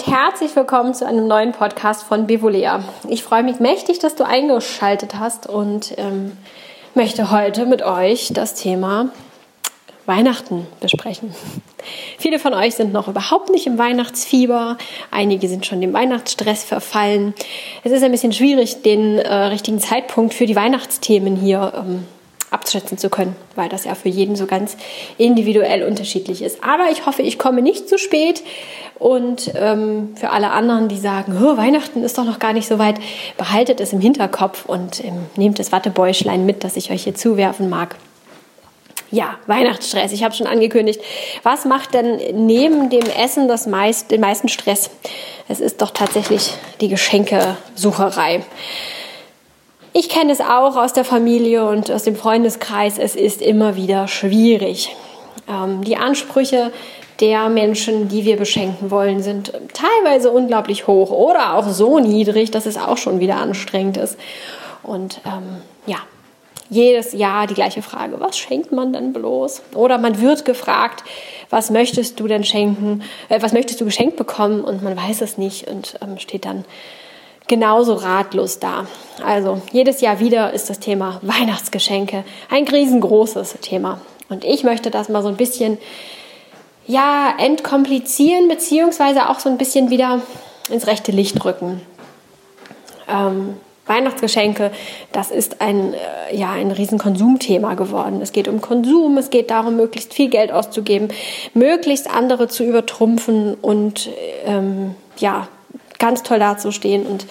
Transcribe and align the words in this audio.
und 0.00 0.06
herzlich 0.06 0.56
willkommen 0.56 0.94
zu 0.94 1.06
einem 1.06 1.26
neuen 1.26 1.52
Podcast 1.52 2.04
von 2.04 2.26
Bevolea. 2.26 2.82
Ich 3.08 3.22
freue 3.22 3.42
mich 3.42 3.60
mächtig, 3.60 3.98
dass 3.98 4.14
du 4.14 4.24
eingeschaltet 4.24 5.18
hast 5.18 5.46
und 5.46 5.92
ähm, 5.98 6.36
möchte 6.94 7.30
heute 7.30 7.66
mit 7.66 7.82
euch 7.82 8.30
das 8.32 8.54
Thema 8.54 9.10
Weihnachten 10.06 10.66
besprechen. 10.80 11.34
Viele 12.18 12.38
von 12.38 12.54
euch 12.54 12.76
sind 12.76 12.94
noch 12.94 13.08
überhaupt 13.08 13.50
nicht 13.50 13.66
im 13.66 13.76
Weihnachtsfieber, 13.76 14.78
einige 15.10 15.48
sind 15.48 15.66
schon 15.66 15.82
dem 15.82 15.92
Weihnachtsstress 15.92 16.64
verfallen. 16.64 17.34
Es 17.84 17.92
ist 17.92 18.02
ein 18.02 18.12
bisschen 18.12 18.32
schwierig, 18.32 18.82
den 18.82 19.18
äh, 19.18 19.34
richtigen 19.34 19.80
Zeitpunkt 19.80 20.32
für 20.32 20.46
die 20.46 20.56
Weihnachtsthemen 20.56 21.36
hier 21.36 21.72
ähm, 21.76 22.06
abschätzen 22.50 22.98
zu 22.98 23.10
können, 23.10 23.36
weil 23.54 23.68
das 23.68 23.84
ja 23.84 23.94
für 23.94 24.08
jeden 24.08 24.36
so 24.36 24.46
ganz 24.46 24.76
individuell 25.18 25.84
unterschiedlich 25.84 26.42
ist. 26.42 26.62
Aber 26.64 26.90
ich 26.90 27.06
hoffe, 27.06 27.22
ich 27.22 27.38
komme 27.38 27.62
nicht 27.62 27.88
zu 27.88 27.98
spät. 27.98 28.42
Und 28.98 29.52
ähm, 29.54 30.14
für 30.14 30.28
alle 30.28 30.50
anderen, 30.50 30.88
die 30.88 30.98
sagen, 30.98 31.34
Weihnachten 31.56 32.04
ist 32.04 32.18
doch 32.18 32.24
noch 32.24 32.38
gar 32.38 32.52
nicht 32.52 32.68
so 32.68 32.78
weit, 32.78 32.96
behaltet 33.38 33.80
es 33.80 33.94
im 33.94 34.00
Hinterkopf 34.00 34.66
und 34.66 35.02
ähm, 35.02 35.26
nehmt 35.36 35.58
das 35.58 35.72
Wattebäuschlein 35.72 36.44
mit, 36.44 36.64
das 36.64 36.76
ich 36.76 36.90
euch 36.90 37.04
hier 37.04 37.14
zuwerfen 37.14 37.70
mag. 37.70 37.96
Ja, 39.10 39.38
Weihnachtsstress. 39.46 40.12
Ich 40.12 40.22
habe 40.22 40.34
schon 40.34 40.46
angekündigt. 40.46 41.00
Was 41.42 41.64
macht 41.64 41.94
denn 41.94 42.46
neben 42.46 42.90
dem 42.90 43.06
Essen 43.18 43.48
das 43.48 43.66
meist, 43.66 44.10
den 44.10 44.20
meisten 44.20 44.48
Stress? 44.48 44.90
Es 45.48 45.60
ist 45.60 45.82
doch 45.82 45.90
tatsächlich 45.90 46.52
die 46.80 46.88
Geschenkesucherei. 46.88 48.44
Ich 50.00 50.08
kenne 50.08 50.32
es 50.32 50.40
auch 50.40 50.76
aus 50.76 50.94
der 50.94 51.04
Familie 51.04 51.66
und 51.68 51.90
aus 51.90 52.04
dem 52.04 52.16
Freundeskreis. 52.16 52.96
Es 52.96 53.14
ist 53.14 53.42
immer 53.42 53.76
wieder 53.76 54.08
schwierig. 54.08 54.96
Ähm, 55.46 55.84
die 55.84 55.98
Ansprüche 55.98 56.72
der 57.20 57.50
Menschen, 57.50 58.08
die 58.08 58.24
wir 58.24 58.38
beschenken 58.38 58.90
wollen, 58.90 59.22
sind 59.22 59.52
teilweise 59.74 60.30
unglaublich 60.30 60.86
hoch 60.86 61.10
oder 61.10 61.54
auch 61.54 61.68
so 61.68 61.98
niedrig, 61.98 62.50
dass 62.50 62.64
es 62.64 62.78
auch 62.78 62.96
schon 62.96 63.20
wieder 63.20 63.36
anstrengend 63.36 63.98
ist. 63.98 64.18
Und 64.82 65.20
ähm, 65.26 65.60
ja, 65.84 65.98
jedes 66.70 67.12
Jahr 67.12 67.46
die 67.46 67.52
gleiche 67.52 67.82
Frage, 67.82 68.18
was 68.20 68.38
schenkt 68.38 68.72
man 68.72 68.94
denn 68.94 69.12
bloß? 69.12 69.60
Oder 69.74 69.98
man 69.98 70.18
wird 70.18 70.46
gefragt, 70.46 71.04
was 71.50 71.70
möchtest 71.70 72.18
du 72.18 72.26
denn 72.26 72.44
schenken, 72.44 73.02
äh, 73.28 73.42
was 73.42 73.52
möchtest 73.52 73.82
du 73.82 73.84
geschenkt 73.84 74.16
bekommen 74.16 74.64
und 74.64 74.82
man 74.82 74.96
weiß 74.96 75.20
es 75.20 75.36
nicht 75.36 75.68
und 75.68 75.98
ähm, 76.00 76.18
steht 76.18 76.46
dann 76.46 76.64
genauso 77.50 77.94
ratlos 77.94 78.60
da. 78.60 78.86
Also 79.24 79.60
jedes 79.72 80.00
Jahr 80.00 80.20
wieder 80.20 80.52
ist 80.52 80.70
das 80.70 80.78
Thema 80.78 81.18
Weihnachtsgeschenke 81.22 82.22
ein 82.48 82.66
riesengroßes 82.66 83.58
Thema. 83.60 84.00
Und 84.28 84.44
ich 84.44 84.62
möchte 84.62 84.92
das 84.92 85.08
mal 85.08 85.20
so 85.22 85.28
ein 85.28 85.36
bisschen, 85.36 85.76
ja, 86.86 87.34
entkomplizieren, 87.38 88.46
beziehungsweise 88.46 89.28
auch 89.28 89.40
so 89.40 89.48
ein 89.48 89.58
bisschen 89.58 89.90
wieder 89.90 90.22
ins 90.70 90.86
rechte 90.86 91.10
Licht 91.10 91.44
rücken. 91.44 91.82
Ähm, 93.08 93.56
Weihnachtsgeschenke, 93.86 94.70
das 95.10 95.32
ist 95.32 95.60
ein, 95.60 95.94
äh, 95.94 96.36
ja, 96.36 96.52
ein 96.52 96.70
Riesenkonsumthema 96.70 97.74
geworden. 97.74 98.20
Es 98.22 98.30
geht 98.30 98.46
um 98.46 98.60
Konsum, 98.60 99.18
es 99.18 99.30
geht 99.30 99.50
darum, 99.50 99.74
möglichst 99.74 100.14
viel 100.14 100.30
Geld 100.30 100.52
auszugeben, 100.52 101.08
möglichst 101.52 102.08
andere 102.08 102.46
zu 102.46 102.62
übertrumpfen 102.62 103.54
und 103.54 104.08
ähm, 104.44 104.94
ja, 105.18 105.48
ganz 106.00 106.24
toll 106.24 106.40
dazustehen 106.40 107.06
und 107.06 107.26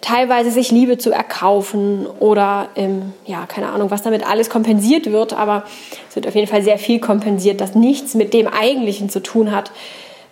teilweise 0.00 0.52
sich 0.52 0.70
Liebe 0.70 0.98
zu 0.98 1.10
erkaufen 1.10 2.06
oder 2.06 2.68
ähm, 2.76 3.12
ja, 3.26 3.46
keine 3.46 3.70
Ahnung, 3.70 3.90
was 3.90 4.02
damit 4.02 4.24
alles 4.24 4.48
kompensiert 4.48 5.10
wird, 5.10 5.32
aber 5.32 5.64
es 6.08 6.14
wird 6.14 6.28
auf 6.28 6.34
jeden 6.34 6.46
Fall 6.46 6.62
sehr 6.62 6.78
viel 6.78 7.00
kompensiert, 7.00 7.60
das 7.60 7.74
nichts 7.74 8.14
mit 8.14 8.32
dem 8.32 8.46
Eigentlichen 8.46 9.10
zu 9.10 9.20
tun 9.20 9.50
hat, 9.50 9.72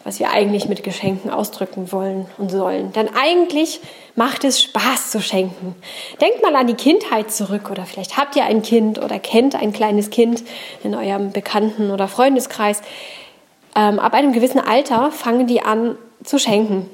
was 0.05 0.21
wir 0.21 0.31
eigentlich 0.31 0.69
mit 0.69 0.85
Geschenken 0.85 1.31
ausdrücken 1.31 1.93
wollen 1.93 2.27
und 2.39 2.51
sollen. 2.51 2.93
Denn 2.93 3.11
eigentlich 3.15 3.81
macht 4.15 4.45
es 4.45 4.63
Spaß 4.63 5.11
zu 5.11 5.21
schenken. 5.21 5.75
Denkt 6.21 6.43
mal 6.43 6.55
an 6.57 6.67
die 6.67 6.75
Kindheit 6.75 7.31
zurück 7.31 7.71
oder 7.71 7.85
vielleicht 7.85 8.17
habt 8.17 8.37
ihr 8.37 8.45
ein 8.45 8.63
Kind 8.63 8.99
oder 8.99 9.19
kennt 9.19 9.55
ein 9.55 9.73
kleines 9.73 10.11
Kind 10.11 10.45
in 10.83 10.95
eurem 10.95 11.33
Bekannten- 11.33 11.91
oder 11.91 12.09
Freundeskreis. 12.09 12.81
Ähm, 13.77 13.99
ab 13.99 14.15
einem 14.15 14.33
gewissen 14.33 14.61
Alter 14.61 15.11
fangen 15.11 15.47
die 15.47 15.63
an 15.63 15.97
zu 16.25 16.39
schenken. 16.39 16.89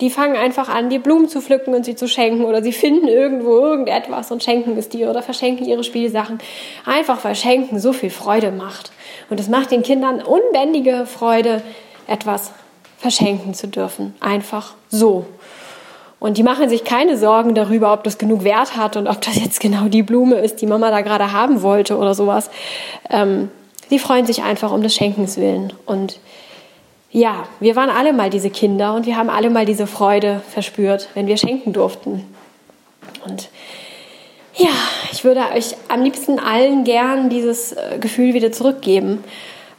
Die 0.00 0.10
fangen 0.10 0.36
einfach 0.36 0.68
an, 0.68 0.88
dir 0.88 1.00
Blumen 1.00 1.28
zu 1.28 1.40
pflücken 1.40 1.74
und 1.74 1.84
sie 1.84 1.94
zu 1.94 2.08
schenken 2.08 2.44
oder 2.44 2.62
sie 2.62 2.72
finden 2.72 3.06
irgendwo 3.06 3.58
irgendetwas 3.58 4.30
und 4.30 4.42
schenken 4.42 4.76
es 4.78 4.88
dir 4.88 5.10
oder 5.10 5.22
verschenken 5.22 5.66
ihre 5.66 5.84
Spielsachen. 5.84 6.38
Einfach 6.86 7.22
weil 7.24 7.34
Schenken 7.34 7.78
so 7.78 7.92
viel 7.92 8.10
Freude 8.10 8.50
macht. 8.50 8.92
Und 9.28 9.38
es 9.38 9.48
macht 9.48 9.70
den 9.70 9.82
Kindern 9.82 10.22
unbändige 10.22 11.06
Freude, 11.06 11.62
etwas 12.06 12.52
verschenken 12.98 13.54
zu 13.54 13.68
dürfen. 13.68 14.14
Einfach 14.20 14.74
so. 14.88 15.26
Und 16.18 16.36
die 16.36 16.42
machen 16.42 16.68
sich 16.68 16.84
keine 16.84 17.16
Sorgen 17.16 17.54
darüber, 17.54 17.92
ob 17.94 18.04
das 18.04 18.18
genug 18.18 18.44
Wert 18.44 18.76
hat 18.76 18.96
und 18.96 19.08
ob 19.08 19.22
das 19.22 19.36
jetzt 19.36 19.58
genau 19.58 19.88
die 19.88 20.02
Blume 20.02 20.36
ist, 20.36 20.60
die 20.60 20.66
Mama 20.66 20.90
da 20.90 21.00
gerade 21.00 21.32
haben 21.32 21.62
wollte 21.62 21.96
oder 21.96 22.14
sowas. 22.14 22.50
Ähm, 23.08 23.50
die 23.90 23.98
freuen 23.98 24.26
sich 24.26 24.42
einfach 24.42 24.70
um 24.70 24.82
des 24.82 24.94
Schenkens 24.94 25.38
willen. 25.38 25.72
Und 25.86 26.20
ja, 27.12 27.48
wir 27.58 27.76
waren 27.76 27.90
alle 27.90 28.12
mal 28.12 28.30
diese 28.30 28.50
Kinder 28.50 28.94
und 28.94 29.06
wir 29.06 29.16
haben 29.16 29.30
alle 29.30 29.50
mal 29.50 29.66
diese 29.66 29.86
Freude 29.86 30.42
verspürt, 30.48 31.08
wenn 31.14 31.26
wir 31.26 31.36
schenken 31.36 31.72
durften. 31.72 32.24
Und 33.26 33.48
ja, 34.54 34.70
ich 35.12 35.24
würde 35.24 35.42
euch 35.54 35.76
am 35.88 36.02
liebsten 36.02 36.38
allen 36.38 36.84
gern 36.84 37.30
dieses 37.30 37.72
äh, 37.72 37.98
Gefühl 38.00 38.34
wieder 38.34 38.52
zurückgeben. 38.52 39.24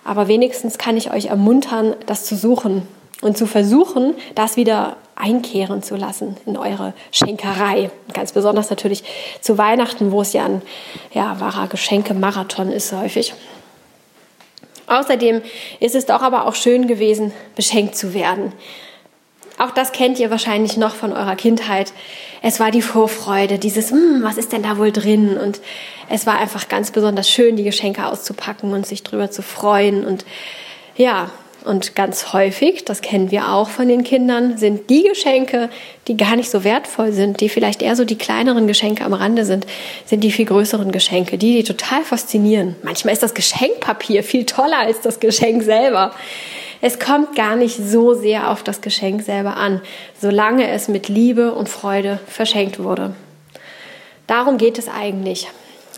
Aber 0.04 0.28
wenigstens 0.28 0.78
kann 0.78 0.98
ich 0.98 1.12
euch 1.12 1.28
ermuntern, 1.28 1.96
das 2.06 2.26
zu 2.26 2.36
suchen 2.36 2.88
und 3.22 3.38
zu 3.38 3.46
versuchen, 3.46 4.16
das 4.36 4.58
wieder 4.58 4.98
einkehren 5.16 5.84
zu 5.84 5.96
lassen 5.96 6.36
in 6.46 6.58
eure 6.58 6.94
Schenkerei. 7.12 7.92
ganz 8.14 8.32
besonders 8.32 8.70
natürlich 8.72 9.04
zu 9.42 9.58
Weihnachten, 9.58 10.12
wo 10.12 10.22
es 10.22 10.34
ja 10.34 10.46
ein 10.46 10.62
ja, 11.14 11.40
wahrer 11.40 11.68
Geschenkemarathon 11.68 12.72
ist 12.72 12.92
häufig. 12.92 13.36
Außerdem 14.92 15.42
ist 15.80 15.96
es 15.96 16.06
doch 16.06 16.22
aber 16.22 16.46
auch 16.46 16.56
schön 16.56 16.86
gewesen, 16.86 17.32
beschenkt 17.56 17.96
zu 17.96 18.14
werden. 18.14 18.52
Auch 19.58 19.72
das 19.72 19.94
kennt 19.94 20.20
ihr 20.20 20.30
wahrscheinlich 20.30 20.76
noch 20.76 20.96
von 20.96 21.14
eurer 21.14 21.38
Kindheit. 21.38 21.94
Es 22.42 22.60
war 22.60 22.72
die 22.72 22.82
Vorfreude, 22.82 23.58
dieses, 23.58 23.92
hm, 23.92 24.22
was 24.22 24.38
ist 24.38 24.52
denn 24.52 24.64
da 24.64 24.78
wohl 24.78 24.92
drin? 24.92 25.38
Und 25.38 25.62
es 26.10 26.28
war 26.28 26.38
einfach 26.40 26.68
ganz 26.68 26.92
besonders 26.92 27.30
schön, 27.30 27.56
die 27.56 27.64
Geschenke 27.64 28.06
auszupacken 28.06 28.74
und 28.74 28.86
sich 28.86 29.02
drüber 29.04 29.32
zu 29.32 29.42
freuen. 29.42 30.06
Und 30.06 30.26
ja, 30.98 31.30
und 31.66 31.96
ganz 31.96 32.34
häufig, 32.34 32.86
das 32.86 33.02
kennen 33.02 33.32
wir 33.32 33.50
auch 33.50 33.70
von 33.70 33.88
den 33.88 34.04
Kindern, 34.04 34.58
sind 34.58 34.90
die 34.90 35.04
Geschenke, 35.04 35.70
die 36.08 36.18
gar 36.18 36.36
nicht 36.36 36.50
so 36.50 36.64
wertvoll 36.64 37.12
sind, 37.12 37.42
die 37.42 37.50
vielleicht 37.50 37.82
eher 37.82 37.96
so 37.96 38.06
die 38.06 38.18
kleineren 38.18 38.68
Geschenke 38.68 39.06
am 39.06 39.14
Rande 39.14 39.46
sind, 39.46 39.66
sind 40.06 40.24
die 40.24 40.32
viel 40.32 40.46
größeren 40.46 40.92
Geschenke, 40.92 41.38
die 41.38 41.58
die 41.58 41.64
total 41.64 42.04
faszinieren. 42.04 42.76
Manchmal 42.84 43.14
ist 43.14 43.24
das 43.24 43.34
Geschenkpapier 43.34 44.24
viel 44.24 44.46
toller 44.46 44.80
als 44.80 45.02
das 45.02 45.20
Geschenk 45.20 45.64
selber. 45.64 46.14
Es 46.82 46.98
kommt 46.98 47.36
gar 47.36 47.56
nicht 47.56 47.78
so 47.78 48.14
sehr 48.14 48.50
auf 48.50 48.64
das 48.64 48.82
Geschenk 48.82 49.22
selber 49.22 49.56
an, 49.56 49.82
solange 50.20 50.68
es 50.70 50.88
mit 50.88 51.10
Liebe 51.10 51.54
und 51.54 51.70
Freude 51.70 52.20
verschenkt 52.26 52.80
wurde. 52.84 53.14
Darum 54.26 54.58
geht 54.58 54.80
es 54.80 54.88
eigentlich. 54.88 55.48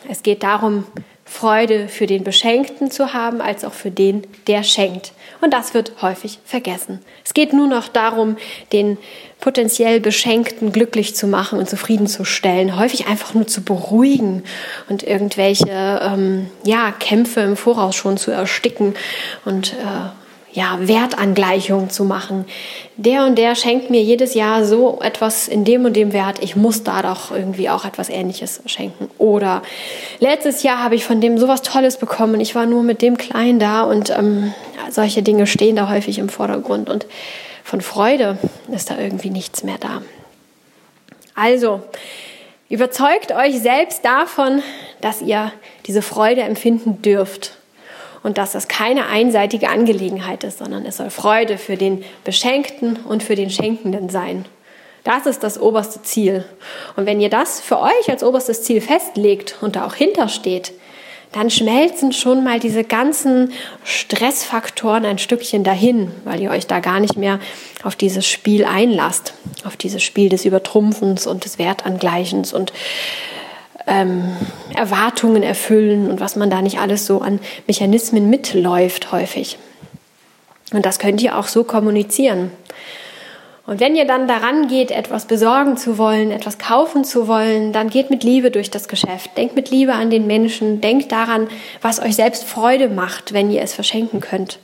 Es 0.10 0.24
geht 0.24 0.44
darum, 0.44 0.86
Freude 1.26 1.88
für 1.88 2.06
den 2.06 2.24
Beschenkten 2.24 2.92
zu 2.92 3.14
haben, 3.14 3.42
als 3.42 3.64
auch 3.64 3.74
für 3.74 3.92
den, 3.92 4.28
der 4.48 4.64
schenkt. 4.64 5.14
Und 5.42 5.54
das 5.54 5.74
wird 5.74 6.02
häufig 6.02 6.40
vergessen. 6.46 7.00
Es 7.26 7.34
geht 7.34 7.54
nur 7.54 7.68
noch 7.68 7.88
darum, 7.88 8.38
den 8.72 8.98
potenziell 9.40 10.00
Beschenkten 10.00 10.72
glücklich 10.72 11.16
zu 11.16 11.28
machen 11.28 11.60
und 11.60 11.70
zufriedenzustellen, 11.70 12.78
häufig 12.78 13.08
einfach 13.08 13.34
nur 13.34 13.48
zu 13.48 13.62
beruhigen 13.64 14.44
und 14.90 15.04
irgendwelche 15.04 16.00
ähm, 16.02 16.50
ja, 16.64 16.92
Kämpfe 16.92 17.42
im 17.42 17.58
Voraus 17.58 17.96
schon 17.96 18.18
zu 18.18 18.32
ersticken 18.32 18.96
und 19.44 19.74
äh, 19.74 20.23
ja, 20.54 20.78
Wertangleichung 20.80 21.90
zu 21.90 22.04
machen. 22.06 22.46
Der 22.96 23.26
und 23.26 23.38
der 23.38 23.56
schenkt 23.56 23.90
mir 23.90 24.02
jedes 24.02 24.36
Jahr 24.36 24.64
so 24.66 25.00
etwas 25.02 25.48
in 25.48 25.66
dem 25.66 25.86
und 25.86 25.96
dem 25.96 26.14
Wert, 26.14 26.42
ich 26.42 26.56
muss 26.56 26.84
da 26.84 27.02
doch 27.02 27.32
irgendwie 27.32 27.70
auch 27.70 27.86
etwas 27.86 28.10
Ähnliches 28.10 28.62
schenken. 28.68 29.10
Oder 29.18 29.64
letztes 30.20 30.62
Jahr 30.64 30.84
habe 30.84 30.96
ich 30.96 31.06
von 31.06 31.22
dem 31.22 31.38
sowas 31.38 31.64
Tolles 31.64 31.98
bekommen, 31.98 32.40
ich 32.40 32.54
war 32.54 32.68
nur 32.68 32.84
mit 32.84 33.02
dem 33.02 33.18
Kleinen 33.18 33.60
da 33.60 33.84
und 33.84 34.12
ähm, 34.12 34.54
solche 34.90 35.24
Dinge 35.24 35.48
stehen 35.48 35.76
da 35.76 35.90
häufig 35.90 36.20
im 36.20 36.30
Vordergrund 36.30 36.90
und 36.90 37.08
von 37.64 37.82
Freude 37.82 38.38
ist 38.72 38.92
da 38.92 38.98
irgendwie 39.00 39.32
nichts 39.32 39.64
mehr 39.64 39.78
da. 39.80 40.02
Also, 41.34 41.82
überzeugt 42.70 43.32
euch 43.32 43.60
selbst 43.60 44.06
davon, 44.06 44.62
dass 45.02 45.22
ihr 45.22 45.52
diese 45.88 46.04
Freude 46.04 46.42
empfinden 46.42 47.02
dürft 47.02 47.58
und 48.24 48.38
dass 48.38 48.54
das 48.54 48.68
keine 48.68 49.08
einseitige 49.08 49.70
Angelegenheit 49.70 50.44
ist, 50.44 50.60
sondern 50.60 50.86
es 50.86 50.98
soll 50.98 51.10
Freude 51.10 51.58
für 51.58 51.76
den 51.78 52.04
Beschenkten 52.24 52.98
und 52.98 53.22
für 53.22 53.36
den 53.36 53.50
Schenkenden 53.50 54.10
sein. 54.10 54.46
Das 55.04 55.26
ist 55.26 55.44
das 55.44 55.60
oberste 55.60 56.02
Ziel. 56.02 56.46
Und 56.96 57.06
wenn 57.06 57.20
ihr 57.20 57.30
das 57.30 57.60
für 57.60 57.80
euch 57.80 58.10
als 58.10 58.24
oberstes 58.24 58.64
Ziel 58.64 58.80
festlegt 58.80 59.58
und 59.62 59.76
da 59.76 59.86
auch 59.86 59.96
hintersteht, 59.96 60.72
dann 61.34 61.50
schmelzen 61.50 62.14
schon 62.14 62.44
mal 62.44 62.60
diese 62.60 62.84
ganzen 62.84 63.52
Stressfaktoren 63.84 65.04
ein 65.04 65.18
Stückchen 65.18 65.64
dahin, 65.64 66.12
weil 66.26 66.40
ihr 66.40 66.52
euch 66.52 66.68
da 66.68 66.80
gar 66.80 67.00
nicht 67.00 67.18
mehr 67.18 67.40
auf 67.84 67.96
dieses 67.96 68.26
Spiel 68.26 68.66
einlasst, 68.66 69.34
auf 69.66 69.76
dieses 69.76 70.04
Spiel 70.04 70.30
des 70.30 70.46
Übertrumpfens 70.46 71.28
und 71.28 71.44
des 71.44 71.58
Wertangleichens 71.58 72.54
und 72.54 72.72
ähm, 73.88 74.24
Erwartungen 74.76 75.44
erfüllen 75.44 76.10
und 76.10 76.20
was 76.20 76.36
man 76.36 76.50
da 76.50 76.62
nicht 76.62 76.80
alles 76.80 77.06
so 77.06 77.22
an 77.22 77.40
Mechanismen 77.68 78.30
mitläuft 78.30 79.12
häufig. 79.12 79.58
Und 80.72 80.86
das 80.86 81.00
könnt 81.00 81.22
ihr 81.22 81.38
auch 81.38 81.48
so 81.48 81.64
kommunizieren. 81.64 82.52
Und 83.66 83.80
wenn 83.80 83.96
ihr 83.96 84.06
dann 84.06 84.28
daran 84.28 84.68
geht, 84.68 84.92
etwas 84.92 85.26
besorgen 85.26 85.78
zu 85.78 85.98
wollen, 85.98 86.32
etwas 86.32 86.58
kaufen 86.58 87.06
zu 87.06 87.30
wollen, 87.30 87.72
dann 87.72 87.90
geht 87.90 88.10
mit 88.10 88.24
Liebe 88.24 88.52
durch 88.52 88.70
das 88.70 88.90
Geschäft. 88.90 89.38
Denkt 89.38 89.56
mit 89.56 89.70
Liebe 89.70 89.94
an 89.94 90.10
den 90.10 90.28
Menschen. 90.28 90.82
Denkt 90.82 91.14
daran, 91.14 91.48
was 91.82 92.02
euch 92.02 92.16
selbst 92.16 92.44
Freude 92.44 92.90
macht, 92.90 93.32
wenn 93.32 93.50
ihr 93.50 93.62
es 93.62 93.74
verschenken 93.74 94.20
könnt. 94.20 94.60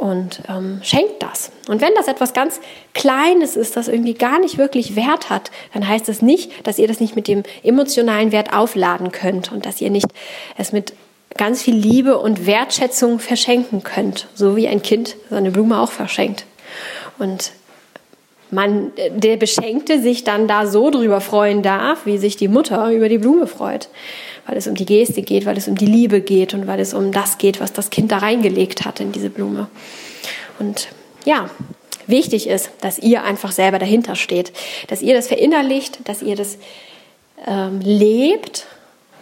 Und 0.00 0.40
ähm, 0.48 0.80
schenkt 0.82 1.22
das. 1.22 1.52
Und 1.68 1.82
wenn 1.82 1.92
das 1.94 2.08
etwas 2.08 2.32
ganz 2.32 2.58
Kleines 2.94 3.54
ist, 3.54 3.76
das 3.76 3.86
irgendwie 3.86 4.14
gar 4.14 4.40
nicht 4.40 4.56
wirklich 4.56 4.96
Wert 4.96 5.28
hat, 5.28 5.50
dann 5.74 5.86
heißt 5.86 6.08
das 6.08 6.22
nicht, 6.22 6.66
dass 6.66 6.78
ihr 6.78 6.88
das 6.88 7.00
nicht 7.00 7.16
mit 7.16 7.28
dem 7.28 7.42
emotionalen 7.62 8.32
Wert 8.32 8.54
aufladen 8.54 9.12
könnt 9.12 9.52
und 9.52 9.66
dass 9.66 9.78
ihr 9.82 9.90
nicht 9.90 10.06
es 10.56 10.72
mit 10.72 10.94
ganz 11.36 11.60
viel 11.62 11.74
Liebe 11.74 12.18
und 12.18 12.46
Wertschätzung 12.46 13.18
verschenken 13.18 13.82
könnt, 13.82 14.28
so 14.34 14.56
wie 14.56 14.68
ein 14.68 14.80
Kind 14.80 15.16
seine 15.28 15.50
Blume 15.50 15.78
auch 15.78 15.92
verschenkt. 15.92 16.46
Und 17.18 17.52
man, 18.52 18.92
der 19.16 19.36
Beschenkte 19.36 20.00
sich 20.00 20.24
dann 20.24 20.48
da 20.48 20.66
so 20.66 20.90
drüber 20.90 21.20
freuen 21.20 21.62
darf, 21.62 22.06
wie 22.06 22.18
sich 22.18 22.36
die 22.36 22.48
Mutter 22.48 22.90
über 22.90 23.08
die 23.08 23.18
Blume 23.18 23.46
freut. 23.46 23.88
Weil 24.46 24.56
es 24.56 24.66
um 24.66 24.74
die 24.74 24.86
Geste 24.86 25.22
geht, 25.22 25.46
weil 25.46 25.56
es 25.56 25.68
um 25.68 25.76
die 25.76 25.86
Liebe 25.86 26.20
geht 26.20 26.54
und 26.54 26.66
weil 26.66 26.80
es 26.80 26.94
um 26.94 27.12
das 27.12 27.38
geht, 27.38 27.60
was 27.60 27.72
das 27.72 27.90
Kind 27.90 28.10
da 28.10 28.18
reingelegt 28.18 28.84
hat 28.84 29.00
in 29.00 29.12
diese 29.12 29.30
Blume. 29.30 29.68
Und 30.58 30.88
ja, 31.24 31.50
wichtig 32.06 32.48
ist, 32.48 32.70
dass 32.80 32.98
ihr 32.98 33.22
einfach 33.22 33.52
selber 33.52 33.78
dahinter 33.78 34.16
steht, 34.16 34.52
dass 34.88 35.02
ihr 35.02 35.14
das 35.14 35.28
verinnerlicht, 35.28 36.00
dass 36.08 36.22
ihr 36.22 36.36
das 36.36 36.58
ähm, 37.46 37.80
lebt 37.80 38.66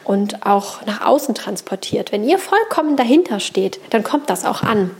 und 0.09 0.47
auch 0.47 0.87
nach 0.87 1.03
außen 1.03 1.35
transportiert. 1.35 2.13
Wenn 2.13 2.25
ihr 2.25 2.39
vollkommen 2.39 2.97
dahinter 2.97 3.41
steht, 3.41 3.79
dann 3.91 4.03
kommt 4.03 4.31
das 4.31 4.47
auch 4.47 4.63
an. 4.63 4.91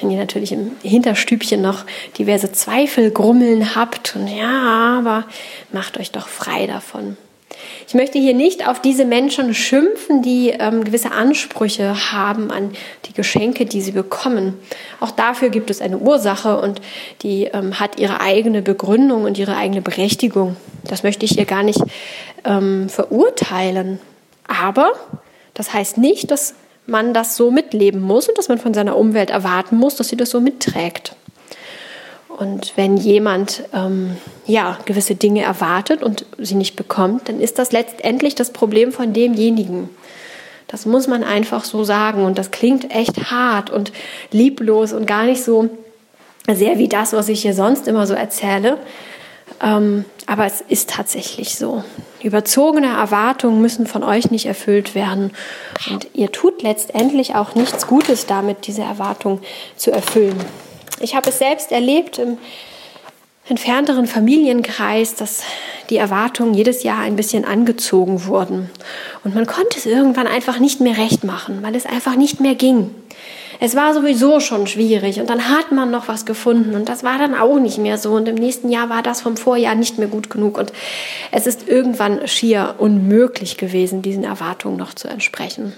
Wenn 0.00 0.08
ihr 0.10 0.18
natürlich 0.18 0.52
im 0.52 0.70
Hinterstübchen 0.82 1.60
noch 1.60 1.84
diverse 2.16 2.52
Zweifel 2.52 3.10
grummeln 3.10 3.74
habt 3.74 4.14
und 4.14 4.28
ja, 4.28 4.98
aber 5.00 5.24
macht 5.72 5.98
euch 5.98 6.12
doch 6.12 6.28
frei 6.28 6.68
davon. 6.68 7.16
Ich 7.88 7.94
möchte 7.94 8.20
hier 8.20 8.34
nicht 8.34 8.68
auf 8.68 8.80
diese 8.80 9.04
Menschen 9.04 9.52
schimpfen, 9.52 10.22
die 10.22 10.50
ähm, 10.50 10.84
gewisse 10.84 11.10
Ansprüche 11.10 12.12
haben 12.12 12.52
an 12.52 12.70
die 13.06 13.12
Geschenke, 13.12 13.66
die 13.66 13.80
sie 13.80 13.92
bekommen. 13.92 14.54
Auch 15.00 15.10
dafür 15.10 15.48
gibt 15.48 15.70
es 15.70 15.80
eine 15.80 15.98
Ursache 15.98 16.60
und 16.60 16.80
die 17.22 17.46
ähm, 17.46 17.80
hat 17.80 17.98
ihre 17.98 18.20
eigene 18.20 18.62
Begründung 18.62 19.24
und 19.24 19.38
ihre 19.38 19.56
eigene 19.56 19.82
Berechtigung. 19.82 20.56
Das 20.84 21.02
möchte 21.02 21.24
ich 21.24 21.32
hier 21.32 21.46
gar 21.46 21.64
nicht 21.64 21.80
ähm, 22.44 22.88
verurteilen. 22.88 23.98
Aber 24.46 24.92
das 25.54 25.72
heißt 25.72 25.98
nicht, 25.98 26.30
dass 26.30 26.54
man 26.86 27.14
das 27.14 27.36
so 27.36 27.50
mitleben 27.50 28.00
muss 28.00 28.28
und 28.28 28.38
dass 28.38 28.48
man 28.48 28.58
von 28.58 28.74
seiner 28.74 28.96
Umwelt 28.96 29.30
erwarten 29.30 29.76
muss, 29.76 29.96
dass 29.96 30.08
sie 30.08 30.16
das 30.16 30.30
so 30.30 30.40
mitträgt. 30.40 31.14
Und 32.28 32.72
wenn 32.76 32.96
jemand 32.96 33.64
ähm, 33.72 34.16
ja, 34.46 34.78
gewisse 34.84 35.14
Dinge 35.14 35.42
erwartet 35.42 36.02
und 36.02 36.24
sie 36.38 36.54
nicht 36.54 36.76
bekommt, 36.76 37.28
dann 37.28 37.40
ist 37.40 37.58
das 37.58 37.72
letztendlich 37.72 38.34
das 38.34 38.50
Problem 38.50 38.90
von 38.90 39.12
demjenigen. 39.12 39.90
Das 40.66 40.86
muss 40.86 41.06
man 41.06 41.22
einfach 41.22 41.64
so 41.64 41.84
sagen. 41.84 42.24
Und 42.24 42.38
das 42.38 42.50
klingt 42.50 42.90
echt 42.90 43.30
hart 43.30 43.70
und 43.70 43.92
lieblos 44.30 44.92
und 44.94 45.06
gar 45.06 45.24
nicht 45.24 45.44
so 45.44 45.68
sehr 46.50 46.78
wie 46.78 46.88
das, 46.88 47.12
was 47.12 47.28
ich 47.28 47.42
hier 47.42 47.54
sonst 47.54 47.86
immer 47.86 48.06
so 48.06 48.14
erzähle. 48.14 48.78
Ähm, 49.62 50.04
aber 50.26 50.46
es 50.46 50.60
ist 50.60 50.90
tatsächlich 50.90 51.56
so. 51.56 51.84
Überzogene 52.22 52.88
Erwartungen 52.88 53.60
müssen 53.60 53.86
von 53.86 54.02
euch 54.02 54.30
nicht 54.30 54.46
erfüllt 54.46 54.94
werden. 54.94 55.32
Und 55.90 56.08
ihr 56.14 56.32
tut 56.32 56.62
letztendlich 56.62 57.34
auch 57.34 57.54
nichts 57.54 57.86
Gutes 57.86 58.26
damit, 58.26 58.66
diese 58.66 58.82
Erwartung 58.82 59.40
zu 59.76 59.90
erfüllen. 59.90 60.38
Ich 61.00 61.14
habe 61.14 61.30
es 61.30 61.38
selbst 61.38 61.72
erlebt 61.72 62.18
im 62.18 62.38
entfernteren 63.48 64.06
Familienkreis, 64.06 65.14
dass 65.16 65.42
die 65.90 65.96
Erwartungen 65.96 66.54
jedes 66.54 66.84
Jahr 66.84 67.00
ein 67.00 67.16
bisschen 67.16 67.44
angezogen 67.44 68.26
wurden. 68.26 68.70
Und 69.24 69.34
man 69.34 69.46
konnte 69.46 69.78
es 69.78 69.86
irgendwann 69.86 70.26
einfach 70.26 70.58
nicht 70.58 70.80
mehr 70.80 70.96
recht 70.96 71.24
machen, 71.24 71.62
weil 71.62 71.74
es 71.74 71.86
einfach 71.86 72.16
nicht 72.16 72.40
mehr 72.40 72.54
ging. 72.54 72.94
Es 73.64 73.76
war 73.76 73.94
sowieso 73.94 74.40
schon 74.40 74.66
schwierig 74.66 75.20
und 75.20 75.30
dann 75.30 75.48
hat 75.48 75.70
man 75.70 75.92
noch 75.92 76.08
was 76.08 76.26
gefunden 76.26 76.74
und 76.74 76.88
das 76.88 77.04
war 77.04 77.16
dann 77.18 77.36
auch 77.36 77.60
nicht 77.60 77.78
mehr 77.78 77.96
so 77.96 78.10
und 78.10 78.26
im 78.26 78.34
nächsten 78.34 78.70
Jahr 78.70 78.90
war 78.90 79.04
das 79.04 79.20
vom 79.20 79.36
Vorjahr 79.36 79.76
nicht 79.76 79.98
mehr 79.98 80.08
gut 80.08 80.30
genug 80.30 80.58
und 80.58 80.72
es 81.30 81.46
ist 81.46 81.68
irgendwann 81.68 82.26
schier 82.26 82.74
unmöglich 82.78 83.58
gewesen, 83.58 84.02
diesen 84.02 84.24
Erwartungen 84.24 84.76
noch 84.76 84.94
zu 84.94 85.06
entsprechen. 85.06 85.74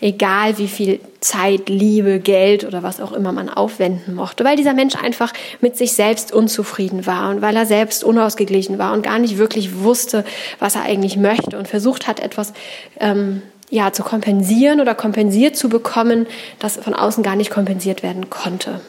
Egal 0.00 0.58
wie 0.58 0.68
viel 0.68 1.00
Zeit, 1.18 1.68
Liebe, 1.68 2.20
Geld 2.20 2.64
oder 2.64 2.84
was 2.84 3.00
auch 3.00 3.10
immer 3.10 3.32
man 3.32 3.48
aufwenden 3.48 4.14
mochte, 4.14 4.44
weil 4.44 4.56
dieser 4.56 4.74
Mensch 4.74 4.94
einfach 4.94 5.32
mit 5.60 5.76
sich 5.76 5.92
selbst 5.94 6.32
unzufrieden 6.32 7.04
war 7.04 7.30
und 7.30 7.42
weil 7.42 7.56
er 7.56 7.66
selbst 7.66 8.04
unausgeglichen 8.04 8.78
war 8.78 8.92
und 8.92 9.02
gar 9.02 9.18
nicht 9.18 9.38
wirklich 9.38 9.80
wusste, 9.80 10.24
was 10.60 10.76
er 10.76 10.82
eigentlich 10.82 11.16
möchte 11.16 11.58
und 11.58 11.66
versucht 11.66 12.06
hat, 12.06 12.20
etwas 12.20 12.52
ähm, 13.00 13.42
ja, 13.70 13.92
zu 13.92 14.02
kompensieren 14.02 14.80
oder 14.80 14.94
kompensiert 14.94 15.56
zu 15.56 15.68
bekommen, 15.68 16.26
das 16.58 16.76
von 16.76 16.94
außen 16.94 17.22
gar 17.22 17.36
nicht 17.36 17.50
kompensiert 17.50 18.02
werden 18.02 18.30
konnte. 18.30 18.80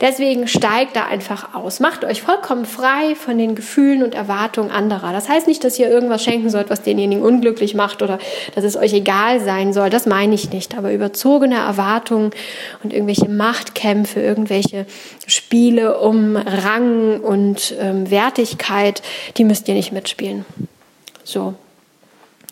Deswegen 0.00 0.48
steigt 0.48 0.96
da 0.96 1.04
einfach 1.04 1.54
aus. 1.54 1.78
Macht 1.78 2.06
euch 2.06 2.22
vollkommen 2.22 2.64
frei 2.64 3.14
von 3.14 3.36
den 3.36 3.54
Gefühlen 3.54 4.02
und 4.02 4.14
Erwartungen 4.14 4.70
anderer. 4.70 5.12
Das 5.12 5.28
heißt 5.28 5.46
nicht, 5.46 5.62
dass 5.62 5.78
ihr 5.78 5.90
irgendwas 5.90 6.24
schenken 6.24 6.48
sollt, 6.48 6.70
was 6.70 6.80
denjenigen 6.80 7.22
unglücklich 7.22 7.74
macht 7.74 8.00
oder 8.00 8.18
dass 8.54 8.64
es 8.64 8.76
euch 8.76 8.94
egal 8.94 9.40
sein 9.40 9.74
soll. 9.74 9.90
Das 9.90 10.06
meine 10.06 10.34
ich 10.34 10.52
nicht. 10.52 10.78
Aber 10.78 10.90
überzogene 10.94 11.56
Erwartungen 11.56 12.30
und 12.82 12.94
irgendwelche 12.94 13.28
Machtkämpfe, 13.28 14.20
irgendwelche 14.20 14.86
Spiele 15.26 15.98
um 15.98 16.36
Rang 16.36 17.20
und 17.20 17.74
ähm, 17.78 18.10
Wertigkeit, 18.10 19.02
die 19.36 19.44
müsst 19.44 19.68
ihr 19.68 19.74
nicht 19.74 19.92
mitspielen. 19.92 20.46
So, 21.24 21.54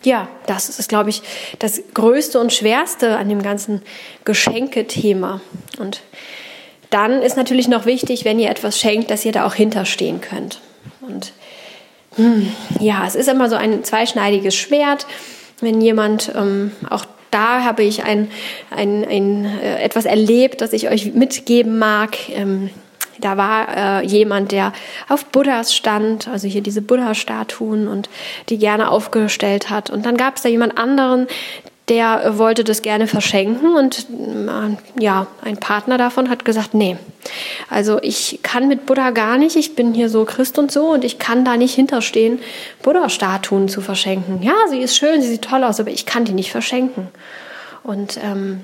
ja, 0.03 0.27
das 0.45 0.69
ist, 0.79 0.89
glaube 0.89 1.09
ich, 1.09 1.21
das 1.59 1.81
Größte 1.93 2.39
und 2.39 2.53
Schwerste 2.53 3.17
an 3.17 3.29
dem 3.29 3.41
ganzen 3.41 3.81
Geschenke-Thema. 4.25 5.41
Und 5.77 6.01
dann 6.89 7.21
ist 7.21 7.37
natürlich 7.37 7.67
noch 7.67 7.85
wichtig, 7.85 8.25
wenn 8.25 8.39
ihr 8.39 8.49
etwas 8.49 8.79
schenkt, 8.79 9.11
dass 9.11 9.25
ihr 9.25 9.31
da 9.31 9.45
auch 9.45 9.53
hinterstehen 9.53 10.21
könnt. 10.21 10.61
Und 11.01 11.33
hm, 12.15 12.51
ja, 12.79 13.05
es 13.05 13.15
ist 13.15 13.27
immer 13.27 13.49
so 13.49 13.55
ein 13.55 13.83
zweischneidiges 13.83 14.55
Schwert, 14.55 15.05
wenn 15.61 15.81
jemand 15.81 16.31
ähm, 16.35 16.71
auch 16.89 17.05
da 17.31 17.63
habe 17.63 17.83
ich 17.83 18.03
ein, 18.03 18.31
ein, 18.71 19.05
ein, 19.07 19.45
äh, 19.45 19.83
etwas 19.83 20.05
erlebt, 20.05 20.61
das 20.61 20.73
ich 20.73 20.89
euch 20.89 21.13
mitgeben 21.13 21.77
mag. 21.77 22.17
Ähm, 22.29 22.71
da 23.21 23.37
war 23.37 24.01
äh, 24.01 24.05
jemand, 24.05 24.51
der 24.51 24.73
auf 25.07 25.25
Buddhas 25.25 25.75
stand, 25.75 26.27
also 26.27 26.47
hier 26.47 26.61
diese 26.61 26.81
Buddha-Statuen 26.81 27.87
und 27.87 28.09
die 28.49 28.57
gerne 28.57 28.91
aufgestellt 28.91 29.69
hat. 29.69 29.89
Und 29.89 30.05
dann 30.05 30.17
gab 30.17 30.37
es 30.37 30.43
da 30.43 30.49
jemand 30.49 30.77
anderen, 30.77 31.27
der 31.89 32.23
äh, 32.23 32.37
wollte 32.37 32.63
das 32.63 32.81
gerne 32.81 33.07
verschenken 33.07 33.75
und 33.75 34.07
äh, 34.09 35.01
ja, 35.01 35.27
ein 35.43 35.57
Partner 35.57 35.97
davon 35.97 36.29
hat 36.29 36.45
gesagt, 36.45 36.73
nee, 36.73 36.97
also 37.69 37.99
ich 38.01 38.39
kann 38.43 38.67
mit 38.67 38.85
Buddha 38.85 39.09
gar 39.09 39.37
nicht, 39.37 39.55
ich 39.55 39.75
bin 39.75 39.93
hier 39.93 40.09
so 40.09 40.23
Christ 40.25 40.59
und 40.59 40.71
so 40.71 40.87
und 40.87 41.03
ich 41.03 41.19
kann 41.19 41.43
da 41.43 41.57
nicht 41.57 41.73
hinterstehen, 41.73 42.39
Buddha-Statuen 42.83 43.67
zu 43.67 43.81
verschenken. 43.81 44.41
Ja, 44.43 44.53
sie 44.69 44.79
ist 44.79 44.95
schön, 44.95 45.21
sie 45.21 45.29
sieht 45.29 45.43
toll 45.43 45.63
aus, 45.63 45.79
aber 45.79 45.89
ich 45.89 46.05
kann 46.05 46.25
die 46.25 46.33
nicht 46.33 46.51
verschenken. 46.51 47.07
Und 47.83 48.19
ähm, 48.23 48.63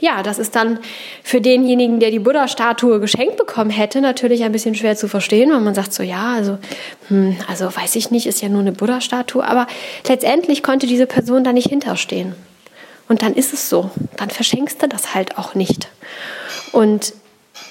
ja, 0.00 0.22
das 0.22 0.38
ist 0.38 0.56
dann 0.56 0.78
für 1.22 1.40
denjenigen, 1.40 2.00
der 2.00 2.10
die 2.10 2.18
Buddha-Statue 2.18 3.00
geschenkt 3.00 3.36
bekommen 3.36 3.70
hätte, 3.70 4.00
natürlich 4.00 4.44
ein 4.44 4.52
bisschen 4.52 4.74
schwer 4.74 4.96
zu 4.96 5.08
verstehen, 5.08 5.50
weil 5.50 5.60
man 5.60 5.74
sagt 5.74 5.92
so, 5.92 6.02
ja, 6.02 6.34
also, 6.34 6.58
hm, 7.08 7.36
also 7.48 7.64
weiß 7.74 7.96
ich 7.96 8.10
nicht, 8.10 8.26
ist 8.26 8.42
ja 8.42 8.48
nur 8.48 8.60
eine 8.60 8.72
Buddha-Statue, 8.72 9.44
aber 9.44 9.66
letztendlich 10.08 10.62
konnte 10.62 10.86
diese 10.86 11.06
Person 11.06 11.44
da 11.44 11.52
nicht 11.52 11.68
hinterstehen. 11.68 12.34
Und 13.08 13.22
dann 13.22 13.34
ist 13.34 13.52
es 13.52 13.68
so, 13.68 13.90
dann 14.16 14.30
verschenkst 14.30 14.82
du 14.82 14.88
das 14.88 15.14
halt 15.14 15.38
auch 15.38 15.54
nicht. 15.54 15.88
Und 16.72 17.14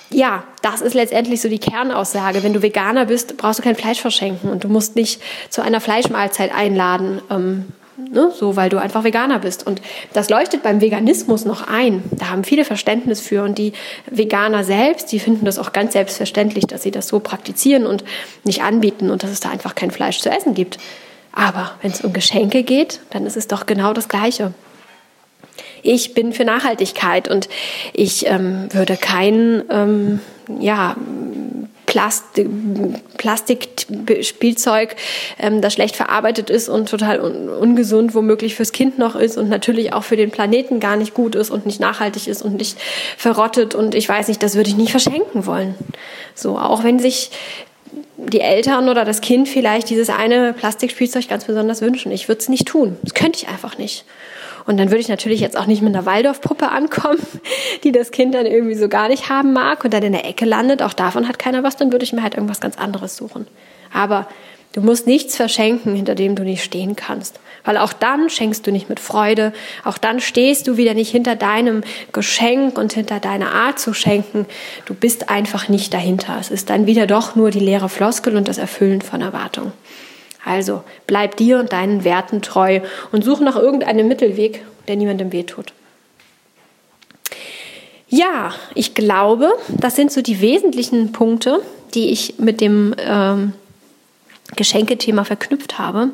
ja, 0.10 0.44
das 0.62 0.82
ist 0.82 0.94
letztendlich 0.94 1.42
so 1.42 1.50
die 1.50 1.60
Kernaussage. 1.60 2.44
Wenn 2.44 2.54
du 2.54 2.62
Veganer 2.62 3.06
bist, 3.06 3.38
brauchst 3.38 3.60
du 3.60 3.64
kein 3.64 3.76
Fleisch 3.76 4.00
verschenken 4.00 4.50
und 4.50 4.64
du 4.64 4.70
musst 4.70 4.96
nicht 4.96 5.22
zu 5.50 5.62
einer 5.62 5.82
Fleischmahlzeit 5.82 6.54
einladen. 6.54 7.22
Ähm, 7.30 7.66
Ne? 7.98 8.32
So, 8.38 8.56
weil 8.56 8.70
du 8.70 8.78
einfach 8.78 9.04
Veganer 9.04 9.40
bist. 9.40 9.66
Und 9.66 9.82
das 10.14 10.30
leuchtet 10.30 10.64
beim 10.64 10.82
Veganismus 10.82 11.46
noch 11.46 11.68
ein. 11.68 12.04
Da 12.12 12.30
haben 12.30 12.44
viele 12.44 12.66
Verständnis 12.66 13.22
für. 13.22 13.44
Und 13.44 13.58
die 13.58 13.74
Veganer 14.10 14.64
selbst, 14.64 15.12
die 15.12 15.20
finden 15.20 15.46
das 15.46 15.58
auch 15.58 15.72
ganz 15.72 15.94
selbstverständlich, 15.94 16.66
dass 16.66 16.84
sie 16.84 16.92
das 16.92 17.08
so 17.08 17.20
praktizieren 17.20 17.86
und 17.86 18.04
nicht 18.44 18.64
anbieten 18.64 19.10
und 19.10 19.24
dass 19.24 19.32
es 19.32 19.40
da 19.40 19.50
einfach 19.50 19.76
kein 19.76 19.92
Fleisch 19.92 20.20
zu 20.20 20.30
essen 20.30 20.54
gibt. 20.54 20.78
Aber 21.32 21.72
wenn 21.82 21.92
es 21.92 22.02
um 22.02 22.12
Geschenke 22.14 22.64
geht, 22.64 23.00
dann 23.12 23.26
ist 23.26 23.38
es 23.38 23.48
doch 23.48 23.66
genau 23.66 23.94
das 23.94 24.10
Gleiche. 24.10 24.54
Ich 25.82 26.14
bin 26.14 26.34
für 26.34 26.46
Nachhaltigkeit 26.46 27.30
und 27.30 27.48
ich 27.94 28.26
ähm, 28.26 28.68
würde 28.74 28.98
kein 28.98 29.64
ähm, 29.70 30.20
ja, 30.60 30.96
Plastik, 31.96 32.50
Plastikspielzeug, 33.18 34.98
ähm, 35.40 35.62
das 35.62 35.72
schlecht 35.72 35.96
verarbeitet 35.96 36.50
ist 36.50 36.68
und 36.68 36.90
total 36.90 37.22
un 37.22 37.48
ungesund 37.48 38.14
womöglich 38.14 38.56
fürs 38.56 38.74
Kind 38.74 39.00
noch 39.00 39.16
ist 39.16 39.38
und 39.38 39.48
natürlich 39.48 39.94
auch 39.94 40.04
für 40.04 40.18
den 40.18 40.30
Planeten 40.30 40.82
gar 40.82 40.98
nicht 40.98 41.14
gut 41.14 41.36
ist 41.36 41.52
und 41.52 41.66
nicht 41.66 41.80
nachhaltig 41.80 42.28
ist 42.28 42.42
und 42.42 42.58
nicht 42.58 42.78
verrottet 43.16 43.76
und 43.76 43.96
ich 43.96 44.10
weiß 44.10 44.28
nicht, 44.28 44.44
das 44.44 44.56
würde 44.56 44.70
ich 44.70 44.76
nicht 44.76 44.92
verschenken 44.92 45.46
wollen. 45.46 45.76
So, 46.34 46.60
auch 46.60 46.84
wenn 46.84 47.00
sich 47.00 47.32
die 48.18 48.42
Eltern 48.42 48.90
oder 48.90 49.06
das 49.06 49.22
Kind 49.22 49.48
vielleicht 49.48 49.90
dieses 49.90 50.10
eine 50.10 50.52
Plastikspielzeug 50.52 51.30
ganz 51.30 51.46
besonders 51.46 51.82
wünschen. 51.82 52.12
Ich 52.12 52.28
würde 52.28 52.42
es 52.42 52.50
nicht 52.50 52.68
tun. 52.68 52.98
Das 53.04 53.14
könnte 53.14 53.40
ich 53.42 53.48
einfach 53.48 53.78
nicht. 53.78 54.04
Und 54.66 54.78
dann 54.78 54.90
würde 54.90 55.00
ich 55.00 55.08
natürlich 55.08 55.42
jetzt 55.42 55.58
auch 55.58 55.68
nicht 55.68 55.82
mit 55.82 55.96
einer 55.96 56.06
Waldorfpuppe 56.06 56.70
ankommen, 56.70 57.20
die 57.84 57.92
das 57.92 58.12
Kind 58.12 58.34
dann 58.34 58.46
irgendwie 58.46 58.76
so 58.76 58.90
gar 58.90 59.08
nicht 59.08 59.30
haben 59.30 59.54
mag 59.54 59.84
und 59.84 59.94
dann 59.94 60.04
in 60.04 60.14
der 60.14 60.26
Ecke 60.26 60.46
landet. 60.46 60.82
Auch 60.82 60.94
davon 60.94 61.28
hat 61.28 61.40
keiner 61.40 61.64
was. 61.64 61.78
Dann 61.78 61.92
würde 61.92 62.04
ich 62.04 62.14
mir 62.14 62.24
halt 62.24 62.36
irgendwas 62.36 62.62
ganz 62.62 62.78
anderes 62.78 63.16
suchen. 63.16 63.48
Aber 63.94 64.28
du 64.74 64.82
musst 64.82 65.06
nichts 65.08 65.36
verschenken, 65.36 65.96
hinter 65.96 66.16
dem 66.16 66.36
du 66.36 66.44
nicht 66.44 66.64
stehen 66.64 66.96
kannst. 66.96 67.40
Weil 67.64 67.78
auch 67.78 67.94
dann 67.94 68.30
schenkst 68.30 68.66
du 68.66 68.72
nicht 68.72 68.90
mit 68.90 69.00
Freude. 69.00 69.54
Auch 69.84 69.98
dann 69.98 70.20
stehst 70.20 70.68
du 70.68 70.78
wieder 70.78 70.94
nicht 70.94 71.12
hinter 71.12 71.36
deinem 71.36 71.84
Geschenk 72.12 72.78
und 72.78 72.94
hinter 72.94 73.20
deiner 73.20 73.52
Art 73.52 73.80
zu 73.80 73.94
schenken. 73.94 74.46
Du 74.86 74.94
bist 74.96 75.30
einfach 75.30 75.70
nicht 75.70 75.94
dahinter. 75.94 76.38
Es 76.40 76.50
ist 76.50 76.70
dann 76.70 76.88
wieder 76.88 77.08
doch 77.08 77.36
nur 77.36 77.52
die 77.52 77.60
leere 77.60 77.90
Floskel 77.90 78.36
und 78.36 78.48
das 78.48 78.58
Erfüllen 78.58 79.02
von 79.02 79.22
Erwartungen. 79.22 79.74
Also 80.46 80.84
bleib 81.08 81.36
dir 81.38 81.60
und 81.60 81.74
deinen 81.74 82.04
Werten 82.04 82.42
treu 82.42 82.80
und 83.12 83.24
such 83.24 83.40
nach 83.42 83.56
irgendeinem 83.56 84.08
Mittelweg, 84.08 84.64
der 84.88 84.96
niemandem 84.96 85.32
wehtut. 85.34 85.74
Ja, 88.08 88.54
ich 88.76 88.94
glaube, 88.94 89.52
das 89.68 89.96
sind 89.96 90.12
so 90.12 90.22
die 90.22 90.40
wesentlichen 90.40 91.12
Punkte, 91.12 91.62
die 91.96 92.12
ich 92.12 92.38
mit 92.38 92.62
dem 92.62 92.96
ähm, 93.00 93.54
Geschenkethema 94.56 95.24
verknüpft 95.24 95.80
habe. 95.80 96.12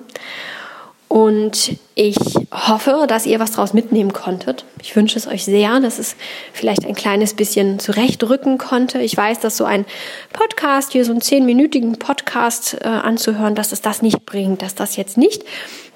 Und 1.12 1.76
ich 1.94 2.16
hoffe, 2.54 3.04
dass 3.06 3.26
ihr 3.26 3.42
was 3.42 3.52
daraus 3.52 3.74
mitnehmen 3.74 4.14
konntet. 4.14 4.64
Ich 4.82 4.96
wünsche 4.96 5.20
es 5.20 5.28
euch 5.28 5.44
sehr, 5.44 5.82
dass 5.82 6.00
es 6.00 6.16
vielleicht 6.54 6.86
ein 6.86 6.96
kleines 6.96 7.34
bisschen 7.34 7.80
zurechtrücken 7.80 8.58
konnte. 8.58 9.02
Ich 9.02 9.18
weiß, 9.18 9.42
dass 9.42 9.58
so 9.58 9.66
ein 9.66 9.84
Podcast, 10.32 10.94
hier 10.94 11.04
so 11.04 11.12
einen 11.12 11.20
zehnminütigen 11.20 12.00
Podcast 12.00 12.78
äh, 12.80 12.88
anzuhören, 12.88 13.56
dass 13.56 13.74
es 13.74 13.82
das 13.82 14.02
nicht 14.02 14.26
bringt, 14.26 14.62
dass 14.62 14.74
das 14.74 14.96
jetzt 14.96 15.18
nicht 15.18 15.44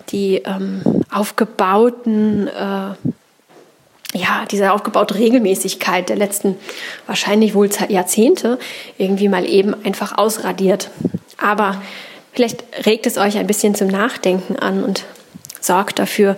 die 0.10 0.42
ähm, 0.44 0.82
aufgebauten 1.10 2.50
äh, 2.50 2.96
ja, 4.18 4.46
diese 4.52 4.74
aufgebaute 4.74 5.16
Regelmäßigkeit 5.16 6.10
der 6.10 6.18
letzten 6.18 6.58
wahrscheinlich 7.08 7.54
wohl 7.54 7.70
Jahrzehnte 7.88 8.60
irgendwie 8.98 9.30
mal 9.30 9.48
eben 9.48 9.74
einfach 9.86 10.18
ausradiert. 10.18 10.90
Aber 11.38 11.82
Vielleicht 12.36 12.64
regt 12.86 13.08
es 13.08 13.18
euch 13.18 13.38
ein 13.38 13.48
bisschen 13.48 13.76
zum 13.76 13.88
Nachdenken 13.88 14.58
an 14.58 14.84
und 14.84 15.06
sorgt 15.62 16.00
dafür, 16.00 16.38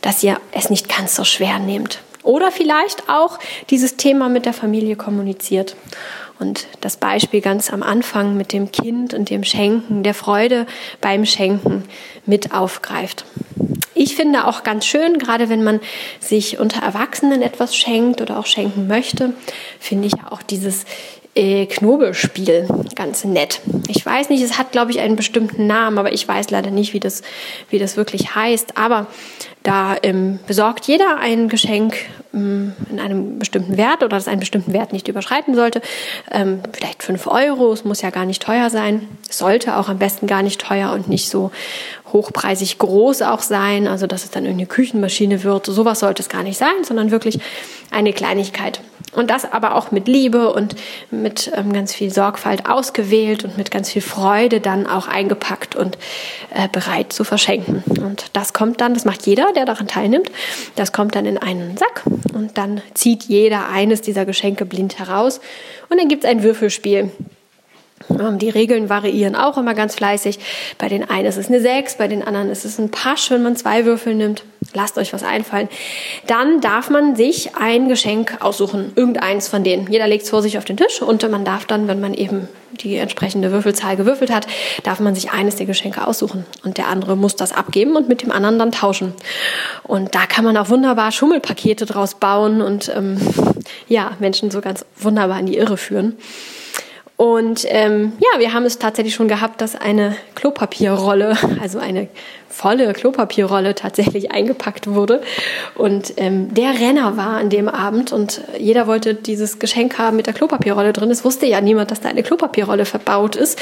dass 0.00 0.22
ihr 0.22 0.40
es 0.52 0.70
nicht 0.70 0.88
ganz 0.88 1.14
so 1.14 1.24
schwer 1.24 1.58
nehmt. 1.58 2.00
Oder 2.22 2.50
vielleicht 2.50 3.10
auch 3.10 3.38
dieses 3.68 3.96
Thema 3.96 4.30
mit 4.30 4.46
der 4.46 4.54
Familie 4.54 4.96
kommuniziert. 4.96 5.76
Und 6.38 6.66
das 6.80 6.96
Beispiel 6.96 7.42
ganz 7.42 7.70
am 7.70 7.82
Anfang 7.82 8.36
mit 8.36 8.52
dem 8.52 8.72
Kind 8.72 9.12
und 9.12 9.28
dem 9.28 9.44
Schenken, 9.44 10.02
der 10.02 10.14
Freude 10.14 10.66
beim 11.02 11.26
Schenken 11.26 11.84
mit 12.24 12.52
aufgreift. 12.52 13.26
Ich 13.94 14.16
finde 14.16 14.46
auch 14.46 14.64
ganz 14.64 14.86
schön, 14.86 15.18
gerade 15.18 15.48
wenn 15.50 15.62
man 15.62 15.80
sich 16.20 16.58
unter 16.58 16.82
Erwachsenen 16.82 17.42
etwas 17.42 17.76
schenkt 17.76 18.20
oder 18.20 18.38
auch 18.38 18.46
schenken 18.46 18.88
möchte, 18.88 19.34
finde 19.78 20.08
ich 20.08 20.14
auch 20.28 20.42
dieses 20.42 20.86
äh, 21.34 21.66
Knobelspiel 21.66 22.68
ganz 22.94 23.24
nett. 23.24 23.60
Ich 23.88 24.04
weiß 24.04 24.28
nicht, 24.28 24.42
es 24.42 24.58
hat, 24.58 24.72
glaube 24.72 24.92
ich, 24.92 25.00
einen 25.00 25.16
bestimmten 25.16 25.66
Namen, 25.66 25.98
aber 25.98 26.12
ich 26.12 26.26
weiß 26.26 26.50
leider 26.50 26.70
nicht, 26.70 26.94
wie 26.94 27.00
das, 27.00 27.22
wie 27.70 27.78
das 27.78 27.96
wirklich 27.96 28.34
heißt. 28.34 28.76
Aber 28.76 29.06
da 29.62 29.96
ähm, 30.02 30.38
besorgt 30.46 30.86
jeder 30.86 31.18
ein 31.18 31.48
Geschenk 31.48 31.96
ähm, 32.32 32.74
in 32.90 33.00
einem 33.00 33.38
bestimmten 33.38 33.76
Wert 33.76 34.02
oder 34.02 34.16
das 34.16 34.28
einen 34.28 34.40
bestimmten 34.40 34.72
Wert 34.72 34.92
nicht 34.92 35.08
überschreiten 35.08 35.54
sollte. 35.54 35.80
Ähm, 36.30 36.60
vielleicht 36.72 37.02
fünf 37.02 37.26
Euro, 37.26 37.72
es 37.72 37.84
muss 37.84 38.02
ja 38.02 38.10
gar 38.10 38.26
nicht 38.26 38.42
teuer 38.42 38.70
sein. 38.70 39.08
Es 39.28 39.38
sollte 39.38 39.76
auch 39.76 39.88
am 39.88 39.98
besten 39.98 40.26
gar 40.26 40.42
nicht 40.42 40.60
teuer 40.60 40.92
und 40.92 41.08
nicht 41.08 41.28
so 41.28 41.50
hochpreisig 42.12 42.78
groß 42.78 43.22
auch 43.22 43.40
sein, 43.40 43.88
also 43.88 44.06
dass 44.06 44.22
es 44.22 44.30
dann 44.30 44.44
irgendeine 44.44 44.68
Küchenmaschine 44.68 45.42
wird. 45.42 45.66
Sowas 45.66 45.98
sollte 45.98 46.22
es 46.22 46.28
gar 46.28 46.44
nicht 46.44 46.58
sein, 46.58 46.84
sondern 46.84 47.10
wirklich 47.10 47.40
eine 47.90 48.12
Kleinigkeit. 48.12 48.80
Und 49.14 49.30
das 49.30 49.50
aber 49.50 49.74
auch 49.74 49.90
mit 49.90 50.08
Liebe 50.08 50.52
und 50.52 50.74
mit 51.10 51.50
ähm, 51.54 51.72
ganz 51.72 51.94
viel 51.94 52.12
Sorgfalt 52.12 52.68
ausgewählt 52.68 53.44
und 53.44 53.56
mit 53.56 53.70
ganz 53.70 53.90
viel 53.90 54.02
Freude 54.02 54.60
dann 54.60 54.86
auch 54.86 55.08
eingepackt 55.08 55.76
und 55.76 55.98
äh, 56.54 56.68
bereit 56.68 57.12
zu 57.12 57.24
verschenken. 57.24 57.82
Und 58.02 58.26
das 58.32 58.52
kommt 58.52 58.80
dann, 58.80 58.94
das 58.94 59.04
macht 59.04 59.26
jeder, 59.26 59.52
der 59.54 59.64
daran 59.64 59.88
teilnimmt, 59.88 60.30
das 60.76 60.92
kommt 60.92 61.14
dann 61.14 61.26
in 61.26 61.38
einen 61.38 61.76
Sack 61.76 62.02
und 62.32 62.58
dann 62.58 62.82
zieht 62.94 63.24
jeder 63.24 63.68
eines 63.68 64.00
dieser 64.02 64.24
Geschenke 64.24 64.66
blind 64.66 64.98
heraus 64.98 65.40
und 65.88 65.98
dann 65.98 66.08
gibt 66.08 66.24
es 66.24 66.30
ein 66.30 66.42
Würfelspiel. 66.42 67.10
Ähm, 68.10 68.38
die 68.38 68.50
Regeln 68.50 68.88
variieren 68.88 69.36
auch 69.36 69.56
immer 69.56 69.74
ganz 69.74 69.94
fleißig. 69.94 70.38
Bei 70.78 70.88
den 70.88 71.08
einen 71.08 71.26
ist 71.26 71.36
es 71.36 71.48
eine 71.48 71.60
6, 71.60 71.96
bei 71.96 72.08
den 72.08 72.22
anderen 72.22 72.50
ist 72.50 72.64
es 72.64 72.78
ein 72.78 72.90
Pasch, 72.90 73.30
wenn 73.30 73.42
man 73.42 73.56
zwei 73.56 73.84
Würfel 73.84 74.14
nimmt. 74.14 74.44
Lasst 74.72 74.98
euch 74.98 75.12
was 75.12 75.22
einfallen. 75.22 75.68
Dann 76.26 76.60
darf 76.60 76.90
man 76.90 77.16
sich 77.16 77.54
ein 77.54 77.88
Geschenk 77.88 78.38
aussuchen, 78.40 78.92
irgendeins 78.96 79.46
von 79.48 79.62
denen. 79.62 79.90
Jeder 79.90 80.08
legt 80.08 80.24
es 80.24 80.30
vor 80.30 80.42
sich 80.42 80.58
auf 80.58 80.64
den 80.64 80.76
Tisch 80.76 81.00
und 81.00 81.28
man 81.30 81.44
darf 81.44 81.66
dann, 81.66 81.86
wenn 81.86 82.00
man 82.00 82.14
eben 82.14 82.48
die 82.80 82.96
entsprechende 82.96 83.52
Würfelzahl 83.52 83.96
gewürfelt 83.96 84.32
hat, 84.32 84.48
darf 84.82 84.98
man 84.98 85.14
sich 85.14 85.30
eines 85.30 85.56
der 85.56 85.66
Geschenke 85.66 86.06
aussuchen. 86.06 86.44
Und 86.64 86.76
der 86.76 86.88
andere 86.88 87.16
muss 87.16 87.36
das 87.36 87.52
abgeben 87.52 87.94
und 87.94 88.08
mit 88.08 88.22
dem 88.22 88.32
anderen 88.32 88.58
dann 88.58 88.72
tauschen. 88.72 89.12
Und 89.84 90.14
da 90.14 90.26
kann 90.26 90.44
man 90.44 90.56
auch 90.56 90.70
wunderbar 90.70 91.12
Schummelpakete 91.12 91.86
draus 91.86 92.14
bauen 92.14 92.60
und 92.60 92.90
ähm, 92.94 93.18
ja, 93.86 94.12
Menschen 94.18 94.50
so 94.50 94.60
ganz 94.60 94.84
wunderbar 94.96 95.38
in 95.38 95.46
die 95.46 95.56
Irre 95.56 95.76
führen. 95.76 96.16
Und 97.16 97.64
ähm, 97.68 98.12
ja, 98.18 98.40
wir 98.40 98.52
haben 98.52 98.64
es 98.64 98.80
tatsächlich 98.80 99.14
schon 99.14 99.28
gehabt, 99.28 99.60
dass 99.60 99.76
eine 99.76 100.16
Klopapierrolle, 100.34 101.36
also 101.62 101.78
eine 101.78 102.08
volle 102.48 102.92
Klopapierrolle 102.92 103.76
tatsächlich 103.76 104.32
eingepackt 104.32 104.88
wurde. 104.88 105.22
Und 105.76 106.14
ähm, 106.16 106.52
der 106.54 106.70
Renner 106.70 107.16
war 107.16 107.36
an 107.36 107.50
dem 107.50 107.68
Abend 107.68 108.12
und 108.12 108.40
jeder 108.58 108.88
wollte 108.88 109.14
dieses 109.14 109.60
Geschenk 109.60 109.96
haben 109.98 110.16
mit 110.16 110.26
der 110.26 110.34
Klopapierrolle 110.34 110.92
drin. 110.92 111.10
Es 111.10 111.24
wusste 111.24 111.46
ja 111.46 111.60
niemand, 111.60 111.92
dass 111.92 112.00
da 112.00 112.08
eine 112.08 112.24
Klopapierrolle 112.24 112.84
verbaut 112.84 113.36
ist. 113.36 113.60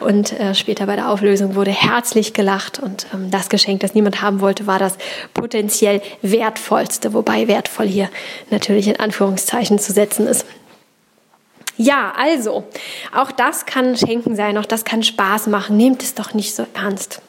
Und 0.00 0.38
äh, 0.40 0.54
später 0.54 0.86
bei 0.86 0.96
der 0.96 1.10
Auflösung 1.10 1.56
wurde 1.56 1.72
herzlich 1.72 2.32
gelacht. 2.32 2.78
Und 2.78 3.06
ähm, 3.12 3.30
das 3.30 3.50
Geschenk, 3.50 3.80
das 3.80 3.94
niemand 3.94 4.22
haben 4.22 4.40
wollte, 4.40 4.66
war 4.66 4.78
das 4.78 4.96
potenziell 5.34 6.00
wertvollste, 6.22 7.12
wobei 7.12 7.48
wertvoll 7.48 7.86
hier 7.86 8.08
natürlich 8.50 8.88
in 8.88 8.98
Anführungszeichen 8.98 9.78
zu 9.78 9.92
setzen 9.92 10.26
ist. 10.26 10.46
Ja, 11.76 12.12
also, 12.16 12.64
auch 13.14 13.32
das 13.32 13.66
kann 13.66 13.96
Schenken 13.96 14.36
sein, 14.36 14.58
auch 14.58 14.64
das 14.64 14.84
kann 14.84 15.02
Spaß 15.02 15.48
machen. 15.48 15.76
Nehmt 15.76 16.02
es 16.02 16.14
doch 16.14 16.34
nicht 16.34 16.54
so 16.54 16.66
ernst. 16.74 17.20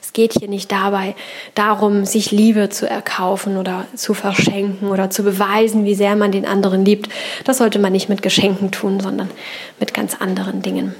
Es 0.00 0.12
geht 0.14 0.32
hier 0.32 0.48
nicht 0.48 0.72
dabei 0.72 1.14
darum, 1.54 2.04
sich 2.04 2.30
Liebe 2.30 2.68
zu 2.68 2.88
erkaufen 2.88 3.56
oder 3.56 3.86
zu 3.94 4.14
verschenken 4.14 4.88
oder 4.88 5.10
zu 5.10 5.22
beweisen, 5.22 5.84
wie 5.84 5.94
sehr 5.94 6.16
man 6.16 6.32
den 6.32 6.46
anderen 6.46 6.84
liebt. 6.84 7.10
Das 7.44 7.58
sollte 7.58 7.78
man 7.78 7.92
nicht 7.92 8.08
mit 8.08 8.22
Geschenken 8.22 8.70
tun, 8.70 9.00
sondern 9.00 9.30
mit 9.78 9.94
ganz 9.94 10.16
anderen 10.20 10.62
Dingen. 10.62 10.94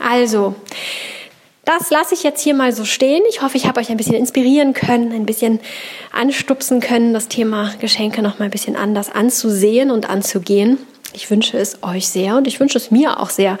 Also, 0.00 0.54
das 1.64 1.90
lasse 1.90 2.14
ich 2.14 2.24
jetzt 2.24 2.42
hier 2.42 2.54
mal 2.54 2.72
so 2.72 2.84
stehen. 2.84 3.22
Ich 3.30 3.42
hoffe, 3.42 3.56
ich 3.56 3.66
habe 3.66 3.78
euch 3.78 3.90
ein 3.90 3.96
bisschen 3.96 4.16
inspirieren 4.16 4.72
können, 4.72 5.12
ein 5.12 5.26
bisschen 5.26 5.60
anstupsen 6.10 6.80
können, 6.80 7.14
das 7.14 7.28
Thema 7.28 7.72
Geschenke 7.80 8.22
noch 8.22 8.38
mal 8.38 8.46
ein 8.46 8.50
bisschen 8.50 8.74
anders 8.74 9.10
anzusehen 9.10 9.90
und 9.90 10.10
anzugehen. 10.10 10.78
Ich 11.12 11.30
wünsche 11.30 11.58
es 11.58 11.82
euch 11.82 12.08
sehr 12.08 12.36
und 12.36 12.46
ich 12.46 12.60
wünsche 12.60 12.78
es 12.78 12.90
mir 12.90 13.20
auch 13.20 13.30
sehr, 13.30 13.58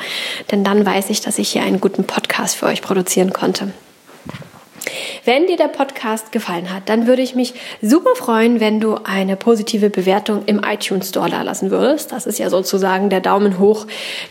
denn 0.50 0.64
dann 0.64 0.84
weiß 0.84 1.10
ich, 1.10 1.20
dass 1.20 1.38
ich 1.38 1.50
hier 1.50 1.62
einen 1.62 1.80
guten 1.80 2.04
Podcast 2.04 2.56
für 2.56 2.66
euch 2.66 2.82
produzieren 2.82 3.32
konnte. 3.32 3.72
Wenn 5.24 5.46
dir 5.46 5.56
der 5.56 5.68
Podcast 5.68 6.32
gefallen 6.32 6.74
hat, 6.74 6.88
dann 6.88 7.06
würde 7.06 7.22
ich 7.22 7.36
mich 7.36 7.54
super 7.80 8.16
freuen, 8.16 8.58
wenn 8.58 8.80
du 8.80 8.96
eine 9.04 9.36
positive 9.36 9.88
Bewertung 9.88 10.42
im 10.46 10.60
iTunes 10.64 11.10
Store 11.10 11.30
da 11.30 11.42
lassen 11.42 11.70
würdest. 11.70 12.10
Das 12.10 12.26
ist 12.26 12.40
ja 12.40 12.50
sozusagen 12.50 13.08
der 13.08 13.20
Daumen 13.20 13.60
hoch, 13.60 13.86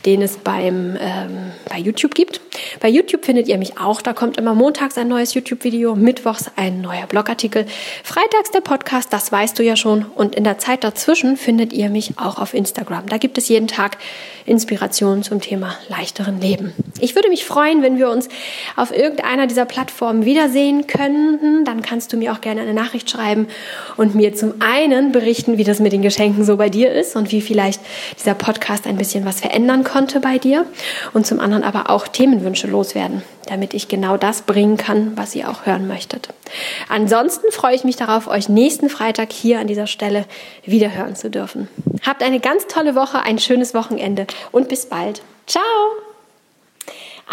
den 0.06 0.22
es 0.22 0.36
beim, 0.36 0.98
ähm, 1.00 1.54
bei 1.70 1.78
YouTube 1.78 2.14
gibt. 2.14 2.42
Bei 2.82 2.90
YouTube 2.90 3.24
findet 3.24 3.48
ihr 3.48 3.58
mich 3.58 3.80
auch. 3.80 4.02
Da 4.02 4.12
kommt 4.12 4.36
immer 4.36 4.54
montags 4.54 4.98
ein 4.98 5.08
neues 5.08 5.34
YouTube-Video, 5.34 5.96
mittwochs 5.96 6.52
ein 6.58 6.82
neuer 6.82 7.08
Blogartikel, 7.08 7.66
freitags 8.04 8.52
der 8.52 8.60
Podcast, 8.60 9.14
das 9.14 9.32
weißt 9.32 9.58
du 9.58 9.64
ja 9.64 9.78
schon. 9.78 10.06
Und 10.16 10.36
in 10.36 10.44
der 10.44 10.58
Zeit 10.58 10.84
dazwischen 10.84 11.38
findet 11.38 11.72
ihr 11.72 11.90
mich 11.90 12.16
auch 12.18 12.38
auf 12.38 12.54
Instagram. 12.54 13.08
Da 13.08 13.18
gibt 13.18 13.38
es 13.38 13.48
jeden 13.48 13.68
Tag 13.68 13.98
Inspirationen 14.46 15.24
zum 15.24 15.40
Thema 15.40 15.78
leichteren 15.88 16.42
Leben. 16.42 16.74
Ich 17.00 17.16
würde 17.16 17.30
mich 17.30 17.46
freuen, 17.46 17.82
wenn 17.82 17.98
wir 17.98 18.10
uns 18.10 18.28
auf 18.76 18.92
irgendeiner 18.92 19.48
dieser 19.48 19.66
Plattformen 19.66 20.26
wiedersehen 20.26 20.81
könnten, 20.88 21.66
dann 21.66 21.82
kannst 21.82 22.14
du 22.14 22.18
mir 22.18 22.34
auch 22.34 22.42
gerne 22.42 22.62
eine 22.62 22.74
Nachricht 22.74 23.10
schreiben 23.10 23.48
und 23.98 24.16
mir 24.16 24.34
zum 24.34 24.56
einen 24.60 25.12
berichten, 25.12 25.58
wie 25.58 25.64
das 25.64 25.80
mit 25.80 25.94
den 25.94 26.02
Geschenken 26.02 26.44
so 26.44 26.58
bei 26.58 26.70
dir 26.70 26.92
ist 26.92 27.16
und 27.16 27.32
wie 27.32 27.42
vielleicht 27.42 27.82
dieser 28.18 28.34
Podcast 28.34 28.88
ein 28.88 28.98
bisschen 28.98 29.26
was 29.26 29.42
verändern 29.42 29.84
konnte 29.84 30.20
bei 30.20 30.38
dir 30.38 30.66
und 31.14 31.26
zum 31.26 31.40
anderen 31.40 31.64
aber 31.64 31.90
auch 31.90 32.08
Themenwünsche 32.08 32.68
loswerden, 32.68 33.22
damit 33.48 33.74
ich 33.74 33.88
genau 33.88 34.18
das 34.18 34.44
bringen 34.44 34.78
kann, 34.78 35.14
was 35.16 35.36
ihr 35.36 35.50
auch 35.50 35.66
hören 35.66 35.88
möchtet. 35.88 36.30
Ansonsten 36.90 37.52
freue 37.52 37.76
ich 37.76 37.84
mich 37.84 37.96
darauf, 37.96 38.28
euch 38.28 38.50
nächsten 38.50 38.90
Freitag 38.90 39.32
hier 39.32 39.60
an 39.60 39.68
dieser 39.68 39.88
Stelle 39.88 40.26
wieder 40.66 40.94
hören 40.94 41.16
zu 41.16 41.30
dürfen. 41.30 41.68
Habt 42.06 42.24
eine 42.24 42.40
ganz 42.40 42.68
tolle 42.68 42.96
Woche, 42.96 43.22
ein 43.22 43.40
schönes 43.40 43.74
Wochenende 43.74 44.28
und 44.52 44.70
bis 44.70 44.88
bald. 44.88 45.22
Ciao! 45.48 46.11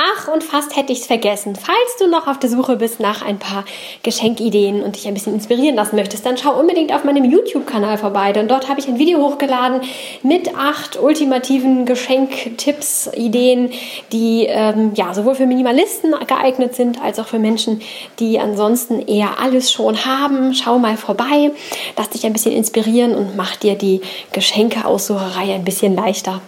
Ach, 0.01 0.29
und 0.29 0.45
fast 0.45 0.77
hätte 0.77 0.93
ich 0.93 1.01
es 1.01 1.07
vergessen. 1.07 1.57
Falls 1.57 1.97
du 1.99 2.07
noch 2.07 2.29
auf 2.29 2.39
der 2.39 2.49
Suche 2.49 2.77
bist 2.77 3.01
nach 3.01 3.21
ein 3.21 3.41
paar 3.41 3.65
Geschenkideen 4.05 4.81
und 4.85 4.95
dich 4.95 5.09
ein 5.09 5.15
bisschen 5.15 5.35
inspirieren 5.35 5.75
lassen 5.75 5.97
möchtest, 5.97 6.25
dann 6.25 6.37
schau 6.37 6.57
unbedingt 6.57 6.95
auf 6.95 7.03
meinem 7.03 7.25
YouTube-Kanal 7.25 7.99
vorbei, 7.99 8.33
denn 8.33 8.47
dort 8.47 8.69
habe 8.69 8.79
ich 8.79 8.87
ein 8.87 9.01
Video 9.01 9.19
hochgeladen 9.19 9.81
mit 10.23 10.57
acht 10.57 11.03
ultimativen 11.03 11.85
Geschenktipps, 11.85 13.11
Ideen, 13.13 13.73
die 14.13 14.47
ähm, 14.49 14.93
ja 14.95 15.13
sowohl 15.15 15.35
für 15.35 15.47
Minimalisten 15.47 16.15
geeignet 16.29 16.77
sind, 16.77 17.03
als 17.03 17.19
auch 17.19 17.27
für 17.27 17.41
Menschen, 17.41 17.83
die 18.21 18.39
ansonsten 18.39 19.01
eher 19.01 19.41
alles 19.41 19.73
schon 19.73 20.05
haben. 20.05 20.55
Schau 20.55 20.79
mal 20.79 20.97
vorbei, 20.97 21.51
lass 21.97 22.11
dich 22.11 22.25
ein 22.25 22.33
bisschen 22.33 22.53
inspirieren 22.53 23.17
und 23.17 23.37
mach 23.37 23.57
dir 23.57 23.75
die 23.75 24.01
Geschenkeaussucherei 24.33 25.55
ein 25.55 25.65
bisschen 25.65 25.97
leichter. 25.97 26.41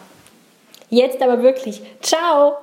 Jetzt 0.89 1.21
aber 1.21 1.43
wirklich. 1.43 1.81
Ciao! 2.01 2.59